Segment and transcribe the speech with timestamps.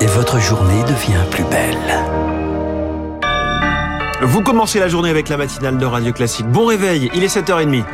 [0.00, 1.76] Et votre journée devient plus belle.
[4.22, 6.46] Vous commencez la journée avec la matinale de Radio Classique.
[6.46, 7.84] Bon réveil, il est 7h30.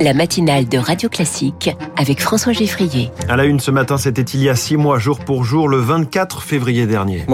[0.00, 3.10] la matinale de Radio Classique avec François Geffrier.
[3.28, 5.78] À la une ce matin, c'était il y a six mois, jour pour jour, le
[5.78, 7.24] 24 février dernier.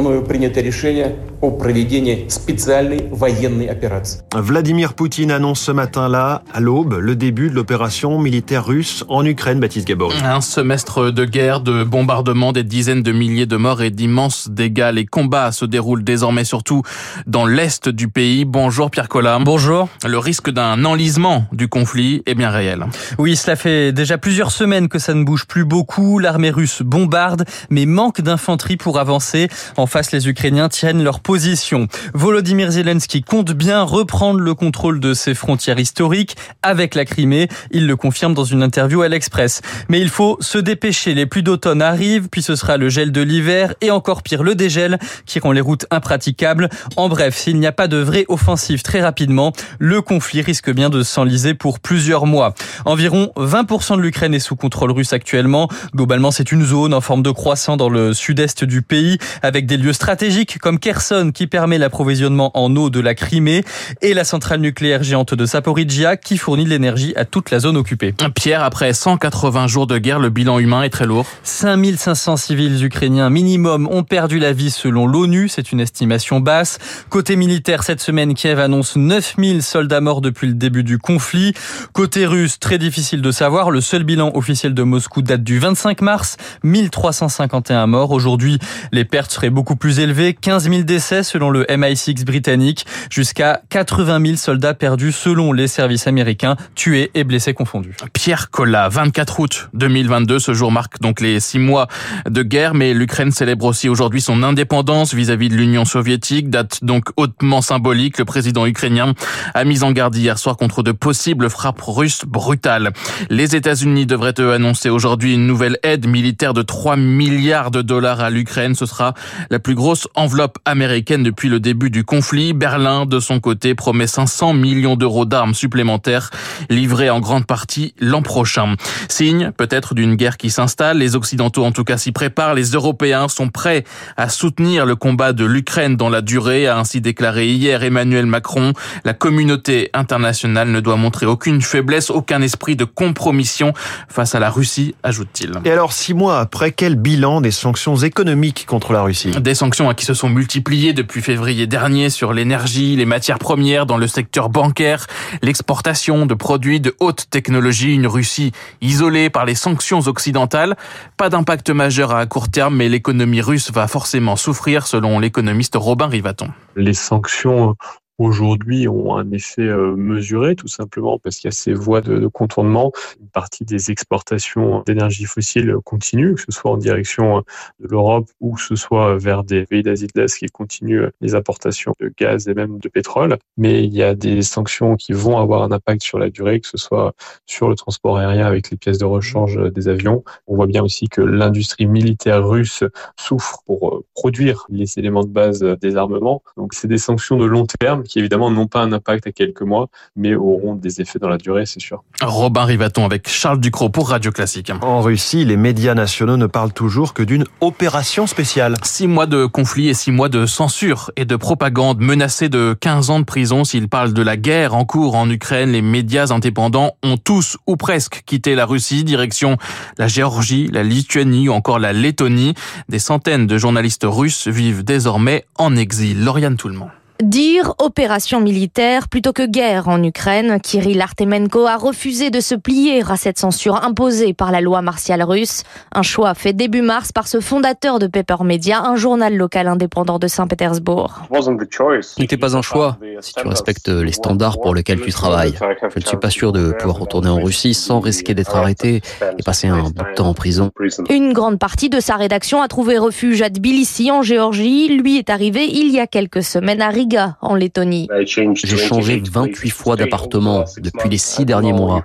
[4.34, 9.60] Vladimir Poutine annonce ce matin-là, à l'aube, le début de l'opération militaire russe en Ukraine,
[9.60, 10.16] Baptiste Gabory.
[10.24, 14.90] Un semestre de guerre, de bombardements, des dizaines de milliers de morts et d'immenses dégâts.
[14.94, 16.82] Les combats se déroulent désormais surtout
[17.26, 18.44] dans l'est du pays.
[18.44, 19.38] Bonjour Pierre Collat.
[19.40, 19.88] Bonjour.
[20.06, 22.86] Le risque d'un enlisement du conflit est bien réel.
[23.18, 26.18] Oui, cela fait déjà plusieurs semaines que ça ne bouge plus beaucoup.
[26.18, 29.48] L'armée russe bombarde, mais manque d'infanterie pour avancer.
[29.76, 31.88] En face, les Ukrainiens tiennent leur position.
[32.14, 37.48] Volodymyr Zelensky compte bien reprendre le contrôle de ses frontières historiques avec la Crimée.
[37.70, 39.60] Il le confirme dans une interview à l'Express.
[39.88, 41.14] Mais il faut se dépêcher.
[41.14, 44.54] Les pluies d'automne arrivent, puis ce sera le gel de l'hiver et encore pire le
[44.54, 46.68] dégel qui rend les routes impraticables.
[46.96, 50.90] En bref, s'il n'y a pas de vraie offensive très rapidement, le conflit risque bien
[50.90, 52.43] de s'enliser pour plusieurs mois.
[52.84, 55.68] Environ 20% de l'Ukraine est sous contrôle russe actuellement.
[55.94, 59.76] Globalement, c'est une zone en forme de croissant dans le sud-est du pays, avec des
[59.76, 63.64] lieux stratégiques comme Kherson qui permet l'approvisionnement en eau de la Crimée
[64.02, 67.76] et la centrale nucléaire géante de Saporidjia qui fournit de l'énergie à toute la zone
[67.76, 68.14] occupée.
[68.34, 71.26] Pierre, après 180 jours de guerre, le bilan humain est très lourd.
[71.42, 76.78] 5500 civils ukrainiens minimum ont perdu la vie selon l'ONU, c'est une estimation basse.
[77.08, 81.54] Côté militaire, cette semaine, Kiev annonce 9000 soldats morts depuis le début du conflit.
[81.92, 86.00] Côté russe, très difficile de savoir, le seul bilan officiel de Moscou date du 25
[86.00, 88.10] mars, 1351 morts.
[88.10, 88.58] Aujourd'hui,
[88.90, 94.20] les pertes seraient beaucoup plus élevées, 15 000 décès selon le MI6 britannique, jusqu'à 80
[94.26, 97.94] 000 soldats perdus selon les services américains, tués et blessés confondus.
[98.12, 101.86] Pierre Collat, 24 août 2022, ce jour marque donc les six mois
[102.28, 107.10] de guerre, mais l'Ukraine célèbre aussi aujourd'hui son indépendance vis-à-vis de l'Union soviétique, date donc
[107.16, 108.18] hautement symbolique.
[108.18, 109.14] Le président ukrainien
[109.54, 112.92] a mis en garde hier soir contre de possibles frappes russes brutales.
[113.30, 118.20] Les États-Unis devraient eux annoncer aujourd'hui une nouvelle aide militaire de 3 milliards de dollars
[118.20, 118.74] à l'Ukraine.
[118.74, 119.14] Ce sera
[119.50, 122.52] la plus grosse enveloppe américaine depuis le début du conflit.
[122.52, 126.30] Berlin, de son côté, promet 500 millions d'euros d'armes supplémentaires
[126.70, 128.74] livrées en grande partie l'an prochain.
[129.08, 130.98] Signe peut-être d'une guerre qui s'installe.
[130.98, 132.54] Les Occidentaux en tout cas s'y préparent.
[132.54, 133.84] Les Européens sont prêts
[134.16, 138.72] à soutenir le combat de l'Ukraine dans la durée, a ainsi déclaré hier Emmanuel Macron.
[139.04, 143.72] La communauté internationale ne doit montrer aucune faiblesse, aucun esprit de compromission
[144.08, 145.52] face à la Russie, ajoute-t-il.
[145.64, 149.30] Et alors, six mois après, quel bilan des sanctions économiques contre la Russie?
[149.30, 153.98] Des sanctions qui se sont multipliées depuis février dernier sur l'énergie, les matières premières dans
[153.98, 155.06] le secteur bancaire,
[155.42, 160.76] l'exportation de produits de haute technologie, une Russie isolée par les sanctions occidentales.
[161.16, 166.06] Pas d'impact majeur à court terme, mais l'économie russe va forcément souffrir selon l'économiste Robin
[166.06, 166.48] Rivaton.
[166.76, 167.74] Les sanctions
[168.18, 172.26] aujourd'hui ont un effet euh, mesuré, tout simplement parce qu'il y a ces voies de,
[172.26, 172.92] contournement.
[173.20, 177.44] Une partie des exportations d'énergie fossile continuent, que ce soit en direction
[177.80, 181.34] de l'Europe ou que ce soit vers des pays d'Asie de l'Est qui continuent les
[181.34, 183.38] importations de gaz et même de pétrole.
[183.56, 186.68] Mais il y a des sanctions qui vont avoir un impact sur la durée, que
[186.68, 187.14] ce soit
[187.46, 190.24] sur le transport aérien avec les pièces de rechange des avions.
[190.46, 192.84] On voit bien aussi que l'industrie militaire russe
[193.18, 196.42] souffre pour produire les éléments de base des armements.
[196.56, 199.62] Donc c'est des sanctions de long terme qui évidemment n'ont pas un impact à quelques
[199.62, 202.02] mois, mais auront des effets dans la durée, c'est sûr.
[202.22, 204.70] Robin Rivaton avec Charles Ducrot pour Radio Classique.
[204.82, 208.76] En Russie, les médias nationaux ne parlent toujours que d'une opération spéciale.
[208.82, 213.10] Six mois de conflit et six mois de censure et de propagande menacés de 15
[213.10, 215.72] ans de prison s'ils parlent de la guerre en cours en Ukraine.
[215.72, 219.56] Les médias indépendants ont tous ou presque quitté la Russie, direction
[219.98, 222.54] la Géorgie, la Lituanie ou encore la Lettonie.
[222.88, 226.24] Des centaines de journalistes russes vivent désormais en exil.
[226.24, 226.90] Lauriane Toulmont.
[227.22, 233.04] Dire opération militaire plutôt que guerre en Ukraine, Kirill Artemenko a refusé de se plier
[233.08, 235.62] à cette censure imposée par la loi martiale russe.
[235.92, 240.18] Un choix fait début mars par ce fondateur de Paper Media, un journal local indépendant
[240.18, 241.22] de Saint-Pétersbourg.
[241.32, 245.54] Ce n'était pas un choix si tu respectes les standards pour lesquels tu travailles.
[245.94, 249.02] Je ne suis pas sûr de pouvoir retourner en Russie sans risquer d'être arrêté
[249.38, 250.72] et passer un bout de temps en prison.
[251.08, 254.88] Une grande partie de sa rédaction a trouvé refuge à Tbilissi en Géorgie.
[254.88, 257.03] Lui est arrivé il y a quelques semaines à Riga,
[257.40, 258.08] en Lettonie.
[258.24, 262.04] J'ai changé 28 fois d'appartement depuis les six derniers mois.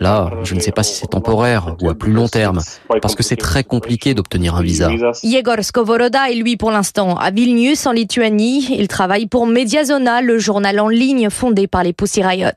[0.00, 2.60] Là, je ne sais pas si c'est temporaire ou à plus long terme,
[3.00, 4.90] parce que c'est très compliqué d'obtenir un visa.
[5.22, 8.76] Yegor Skovoroda est lui pour l'instant à Vilnius, en Lituanie.
[8.78, 12.48] Il travaille pour Mediazona, le journal en ligne fondé par les Pussy Riot.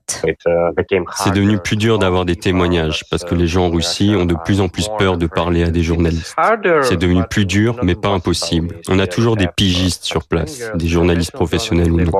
[1.15, 4.35] C'est devenu plus dur d'avoir des témoignages parce que les gens en Russie ont de
[4.45, 6.35] plus en plus peur de parler à des journalistes.
[6.83, 8.75] C'est devenu plus dur, mais pas impossible.
[8.89, 12.11] On a toujours des pigistes sur place, des journalistes professionnels ou non.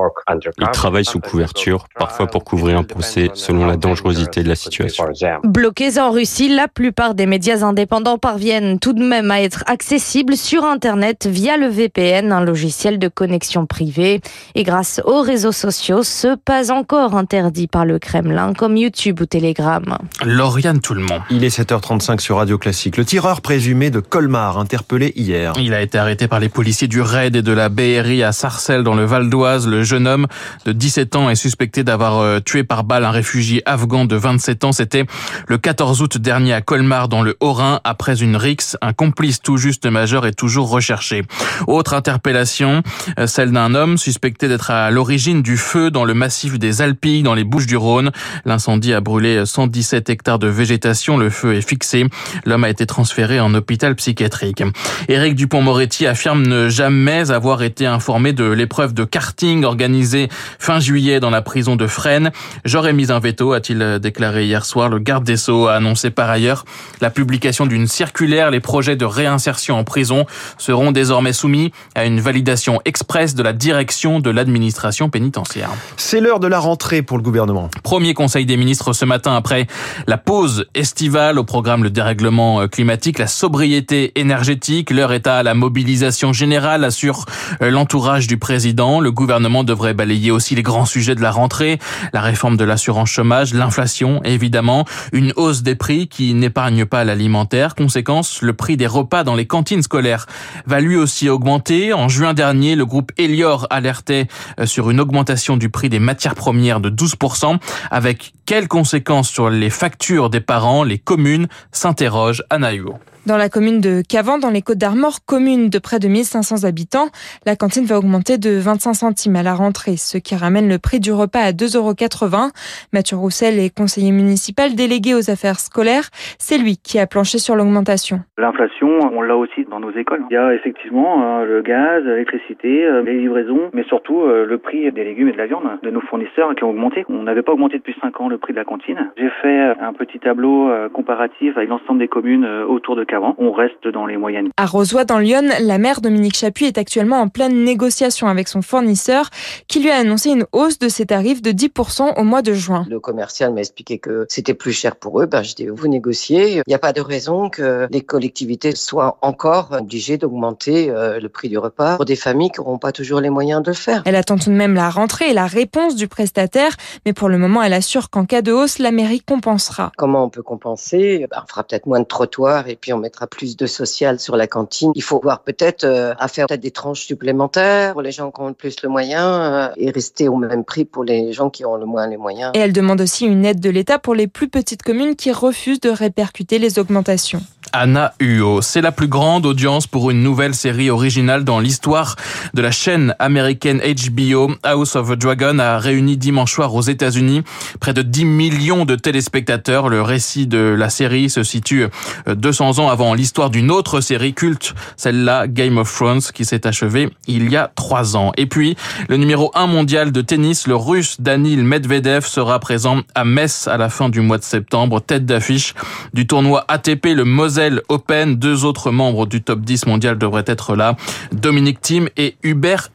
[0.60, 5.06] Ils travaillent sous couverture, parfois pour couvrir un procès selon la dangerosité de la situation.
[5.44, 10.36] Bloqués en Russie, la plupart des médias indépendants parviennent tout de même à être accessibles
[10.36, 14.22] sur Internet via le VPN, un logiciel de connexion privée.
[14.56, 19.26] Et grâce aux réseaux sociaux, ce pas encore interdit par le Kremlin, comme YouTube ou
[19.26, 19.98] Telegram.
[20.24, 21.22] Lauriane tout le monde.
[21.30, 22.98] Il est 7h35 sur Radio Classique.
[22.98, 25.54] Le tireur présumé de Colmar, interpellé hier.
[25.60, 28.84] Il a été arrêté par les policiers du RAID et de la BRI à Sarcelles
[28.84, 29.47] dans le Val d'Oise.
[29.48, 30.28] Le jeune homme
[30.66, 34.66] de 17 ans est suspecté d'avoir euh, tué par balle un réfugié afghan de 27
[34.66, 34.72] ans.
[34.74, 35.06] C'était
[35.48, 37.80] le 14 août dernier à Colmar dans le Haut-Rhin.
[37.86, 41.24] Après une rixe, un complice tout juste majeur est toujours recherché.
[41.66, 42.84] Autre interpellation,
[43.20, 47.24] euh, celle d'un homme suspecté d'être à l'origine du feu dans le massif des Alpilles
[47.24, 48.12] dans les Bouches-du-Rhône.
[48.44, 51.16] L'incendie a brûlé 117 hectares de végétation.
[51.16, 52.06] Le feu est fixé.
[52.46, 54.62] L'homme a été transféré en hôpital psychiatrique.
[55.08, 59.06] Éric Dupont-Moretti affirme ne jamais avoir été informé de l'épreuve de
[59.38, 60.30] karting organisée
[60.60, 62.32] fin juillet dans la prison de Fresnes.
[62.66, 64.90] J'aurais mis un veto, a-t-il déclaré hier soir.
[64.90, 66.66] Le garde des Sceaux a annoncé par ailleurs
[67.02, 68.50] la publication d'une circulaire.
[68.50, 70.26] Les projets de réinsertion en prison
[70.58, 75.70] seront désormais soumis à une validation express de la direction de l'administration pénitentiaire.
[75.98, 77.70] C'est l'heure de la rentrée pour le gouvernement.
[77.84, 79.68] Premier conseil des ministres ce matin après
[80.08, 84.90] la pause estivale au programme le dérèglement euh, climatique, la sobriété énergétique.
[84.90, 87.26] L'heure est à la mobilisation générale, assure
[87.62, 89.00] euh, l'entourage du président.
[89.00, 89.27] Le gouvernement
[89.64, 91.80] devrait balayer aussi les grands sujets de la rentrée,
[92.14, 97.76] la réforme de l'assurance chômage, l'inflation évidemment, une hausse des prix qui n'épargne pas l'alimentaire.
[97.76, 100.26] Conséquence, le prix des repas dans les cantines scolaires
[100.66, 101.94] va lui aussi augmenter.
[101.94, 104.28] En juin dernier, le groupe Elior alertait
[104.60, 107.58] euh, sur une augmentation du prix des matières premières de 12%,
[107.92, 110.84] avec quelles conséquences sur les factures des parents?
[110.84, 112.44] Les communes s'interrogent.
[112.50, 112.96] à Naïo.
[113.28, 117.08] Dans la commune de Cavan, dans les Côtes d'Armor, commune de près de 1500 habitants,
[117.46, 121.02] la cantine va augmenter de 25 centimes à la rentrée, ce qui ramène le prix
[121.02, 122.52] du repas à 2,80 euros.
[122.94, 126.08] Mathieu Roussel est conseiller municipal délégué aux affaires scolaires.
[126.40, 128.22] C'est lui qui a planché sur l'augmentation.
[128.38, 130.24] L'inflation, on l'a aussi dans nos écoles.
[130.30, 134.58] Il y a effectivement euh, le gaz, l'électricité, euh, les livraisons, mais surtout euh, le
[134.58, 137.04] prix des légumes et de la viande de nos fournisseurs qui ont augmenté.
[137.10, 139.12] On n'avait pas augmenté depuis 5 ans le prix de la cantine.
[139.18, 143.88] J'ai fait un petit tableau comparatif avec l'ensemble des communes autour de Cavan on reste
[143.88, 144.50] dans les moyennes.
[144.58, 148.62] À Rosoy, dans Lyon, la maire Dominique Chapuis est actuellement en pleine négociation avec son
[148.62, 149.30] fournisseur
[149.68, 152.86] qui lui a annoncé une hausse de ses tarifs de 10% au mois de juin.
[152.90, 155.26] Le commercial m'a expliqué que c'était plus cher pour eux.
[155.26, 156.58] Ben, je dis, vous négociez.
[156.58, 161.30] Il n'y a pas de raison que les collectivités soient encore obligées d'augmenter euh, le
[161.30, 164.02] prix du repas pour des familles qui n'auront pas toujours les moyens de le faire.
[164.06, 166.76] Elle attend tout de même la rentrée et la réponse du prestataire,
[167.06, 169.92] mais pour le moment, elle assure qu'en cas de hausse, la mairie compensera.
[169.98, 171.26] Comment on peut compenser?
[171.30, 174.36] Ben, On fera peut-être moins de trottoirs et puis on mettra plus de social sur
[174.36, 174.92] la cantine.
[174.96, 178.42] Il faut voir peut-être euh, à faire peut-être des tranches supplémentaires pour les gens qui
[178.42, 181.64] ont le plus le moyen euh, et rester au même prix pour les gens qui
[181.64, 182.52] ont le moins les moyens.
[182.54, 185.80] Et elle demande aussi une aide de l'État pour les plus petites communes qui refusent
[185.80, 187.42] de répercuter les augmentations.
[187.74, 188.62] Anna Uo.
[188.62, 192.16] C'est la plus grande audience pour une nouvelle série originale dans l'histoire
[192.56, 194.52] de la chaîne américaine HBO.
[194.64, 197.44] House of a Dragon a réuni dimanche soir aux États-Unis
[197.80, 199.90] près de 10 millions de téléspectateurs.
[199.90, 201.86] Le récit de la série se situe
[202.28, 207.10] 200 ans avant l'histoire d'une autre série culte, celle-là Game of Thrones, qui s'est achevée
[207.28, 208.32] il y a 3 ans.
[208.38, 208.76] Et puis,
[209.10, 213.78] le numéro 1 mondial de tennis, le russe Danil Medvedev, sera présent à Metz à
[213.78, 215.74] la fin du mois de septembre, tête d'affiche
[216.14, 218.36] du tournoi ATP, le Moselle Open.
[218.36, 220.96] Deux autres membres du top 10 mondial devraient être là.
[221.32, 222.90] Dominique Thiem et Hubert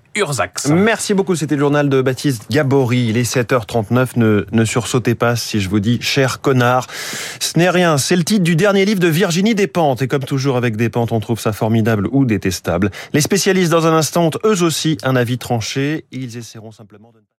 [0.69, 3.07] Merci beaucoup, c'était le journal de Baptiste Gabory.
[3.09, 6.87] Il est 7h39, ne, ne sursautez pas si je vous dis cher connard.
[7.41, 10.03] Ce n'est rien, c'est le titre du dernier livre de Virginie Despentes.
[10.03, 12.91] Et comme toujours avec Despentes, on trouve ça formidable ou détestable.
[13.15, 16.05] Les spécialistes dans un instant ont eux aussi un avis tranché.
[16.13, 17.23] Ils essaieront simplement de...